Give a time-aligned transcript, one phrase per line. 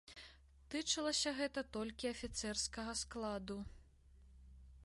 [0.73, 3.57] Тычылася гэта толькі афіцэрскага складу.